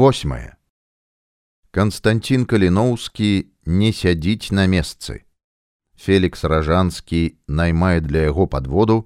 [0.00, 0.56] восьмае
[1.70, 3.30] Канстанцін каліноўскі
[3.66, 5.20] не сядзіць на месцы
[6.06, 8.98] Фелікс ражанскі наймае для яго падводу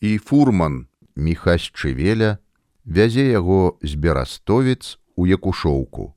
[0.00, 0.84] і фурман
[1.16, 2.36] міхась чывеля
[2.84, 6.12] вязе яго з берастовец у якушоўку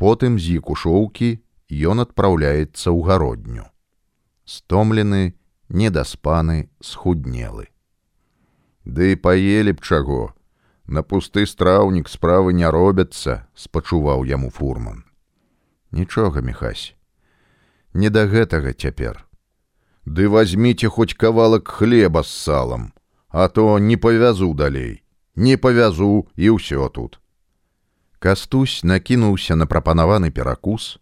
[0.00, 1.30] потым з якушоўкі
[1.92, 3.66] ён адпраўляецца ў гародню.
[4.48, 5.36] Стомлены
[5.68, 7.68] недаспаны схуднелы.
[8.84, 10.32] Ды паелі б чаго
[10.90, 15.04] На пусты страўнік справы не робяцца, спачуваў яму фурман.
[15.94, 16.96] Нічога, мехась.
[17.94, 19.22] Не да гэтага цяпер.
[20.04, 22.90] Ды возьміце хоць кавалак хлеба з салам,
[23.28, 27.22] а то не павязу далей, не павязу і ўсё тут.
[28.18, 30.98] Кастусь накінуўся на прапанаваны перакус,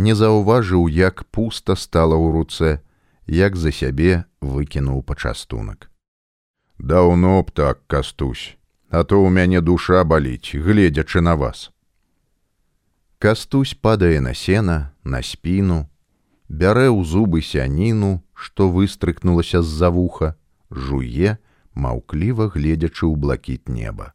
[0.00, 2.80] не заўважыў, як пуста стала ў руцэ,
[3.28, 5.90] як за сябе выкінуў пачастунак.
[6.78, 8.55] Даўно б так кастусь
[8.90, 11.70] а то ў мяне душа баліць, гледзячы на вас.
[13.18, 15.88] Кастусь падае на сена, на спіну,
[16.48, 20.36] бярэ ў зубы сяніну, што выстрыкнулася з-за вуха,
[20.70, 21.38] жуе,
[21.74, 24.12] маўкліва гледзячы ў блакіт неба.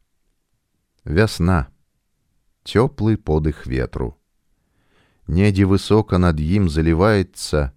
[1.03, 1.68] Вясна,
[2.64, 4.18] цёплы подых ветру.
[5.28, 7.72] Недзе высока над ім заліваецца,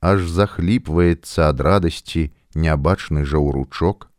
[0.00, 4.09] аж захліпваецца ад радасці нябачны жаўручок,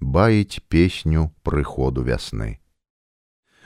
[0.00, 2.58] баіць песню прыходу вясны.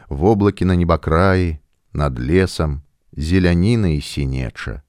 [0.09, 1.59] Воблакі на небакраі,
[1.93, 4.83] над лесам, зеляніна і сінеча.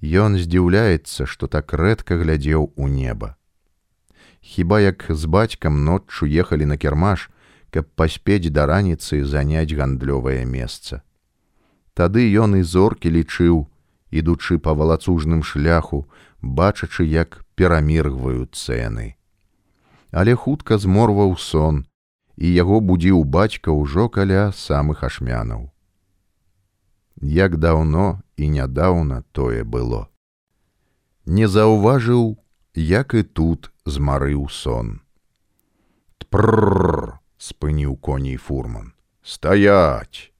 [0.00, 3.36] Ён здзіўляецца, што так рэдка глядзеў у неба.
[4.40, 7.30] Хіба як з бацькам ноччу ехалі на кірмаш,
[7.70, 11.02] каб паспець да раніцы заняць гандлёвае месца.
[11.92, 13.66] Тады ён і зоркі лічыў,
[14.10, 16.06] ідучы па валацужным шляху,
[16.40, 19.17] бачачы, як пераміргваюць цэны
[20.10, 21.84] але хутка зморваў сон
[22.36, 25.68] і яго будзіў бацька ўжо каля самых ашмянаў.
[27.20, 30.06] Як даўно і нядаўна тое было.
[31.26, 32.38] Не заўважыў,
[32.74, 35.00] як і тут змарыў сон.
[36.22, 38.94] Тпррр спыніў коней фурман.
[39.22, 40.32] Стаять!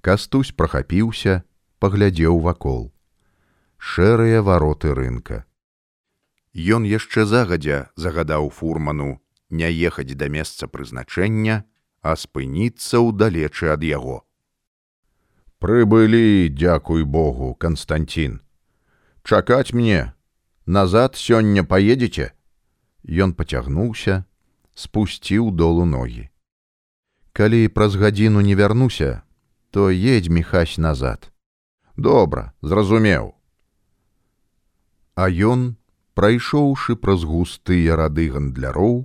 [0.00, 1.42] Кастусь прахапіўся,
[1.82, 2.92] паглядзеў вакол.
[3.76, 5.47] Шэрыя вароты рынка.
[6.54, 9.20] Ён яшчэ загадзя загадаў фурману
[9.50, 11.64] не ехаць да месца прызначэння,
[12.02, 14.24] а спыніцца ўдалечы ад яго.
[15.58, 18.40] Прыбылі, дзякуй Богу, Канстанцін.
[19.24, 20.14] Чакаць мне,
[20.66, 22.32] назад сёння паедзеце.
[23.02, 24.24] Ён пацягнуўся,
[24.74, 26.28] спусціў долу ногі.
[27.32, 29.22] Калі праз гадзіну не вярнуся,
[29.70, 31.32] то едзь мехась назад.
[31.96, 33.34] Добра, зразумеў.
[35.14, 35.77] А ён
[36.18, 38.96] прайшоўшы праз густыя рады гандляроў,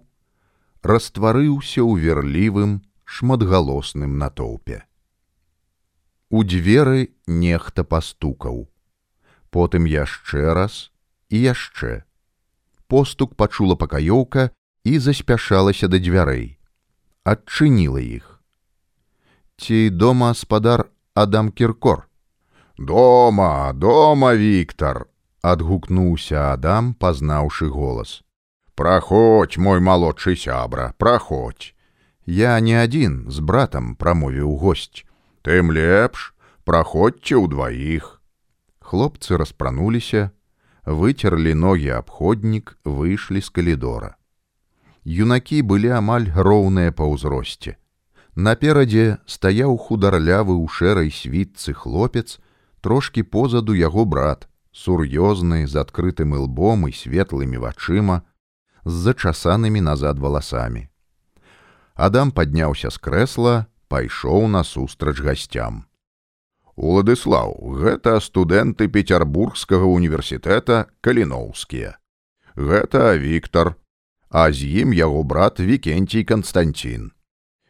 [0.81, 2.72] растварыўся ў верлівым
[3.06, 4.81] шматгалосным натоўпе.
[6.34, 8.66] У дзверы нехта пастукаў,
[9.53, 10.90] потым яшчэ раз
[11.29, 12.02] і яшчэ.
[12.90, 14.50] Постук пачула пакаёўка
[14.81, 16.57] і заспяшалася да дзвярэй,
[17.22, 18.41] адчыніла іх.
[19.62, 22.09] Ці дома спадар Адам Кіркор.
[22.78, 25.12] Дома, дома, Віктор,
[25.44, 28.24] адгукнуўся адам пазнаўшы голас.
[28.76, 31.76] Праходь мой малодшы сябра праходь
[32.26, 35.03] я не адзін з братам прамовіў госць.
[35.44, 36.32] Тым лепш
[36.64, 38.24] праходзьце ўдваіх
[38.80, 40.32] хлопцы распрануліся
[40.86, 44.16] выцерлі ногі абходнік выйшлі з калідора.
[45.03, 47.76] Юнакі былі амаль роўныя па ўзросце.
[48.36, 52.40] Наперадзе стаяў хударлявы ў шэрай світцы хлопец
[52.80, 58.22] трошки позаду яго брат сур'ёзны з адкрытым ілбом і светлымі вачыма
[58.85, 60.89] з зачасанымі назад валасамі.
[61.95, 63.56] Адам падняўся з крэсла,
[63.88, 65.85] пайшоў насустрач гасцям.
[66.73, 72.01] Уладыслаў, гэта студэнты пецярбургскага універсітэта каліноўскія.
[72.57, 73.78] Гэта Віктор,
[74.29, 77.13] а з ім яго брат Вкенцій Канстанцін.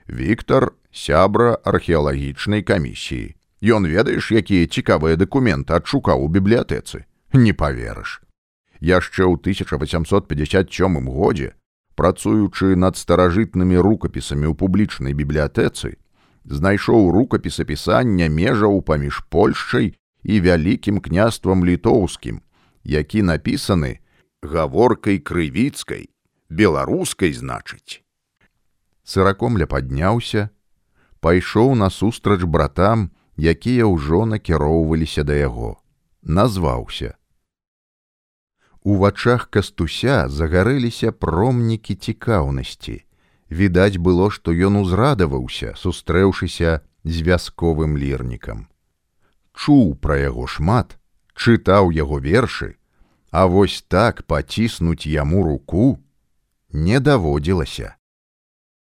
[0.07, 3.35] Віктор сябра археалагічнай камісіі.
[3.63, 8.19] Ён ведаеш, якія цікавыя дакументы адшукаў у бібліятэцы, не паверыш.
[8.83, 11.55] Яшчэ ў 1857 годзе,
[11.95, 15.95] працуючы над старажытнымі рукапісамі ў публічнай бібліятэцы,
[16.43, 19.95] знайшоў рукапіс апісання межаў паміж Польшчай
[20.27, 22.43] і вялікім княствам літоўскім,
[22.83, 24.03] які напісаны
[24.43, 26.11] гаворкай крывіцкай,
[26.51, 28.03] беларускай значыць.
[29.07, 30.51] Сыракомля падняўся,
[31.23, 35.77] пайшоў насустрач братам, якія ўжо накіроўваліся да яго,
[36.21, 37.15] назваўся.
[38.83, 43.05] У вачах кастуся загарэліся промнікі цікаўнасці,
[43.49, 48.67] відаць было, што ён узрадаваўся, сустрэўшыся з вясковым лірнікам.
[49.53, 50.97] Чуў пра яго шмат,
[51.33, 52.75] чытаў яго вершы,
[53.31, 55.99] а вось так паціснуць яму руку
[56.73, 57.95] не даводзілася.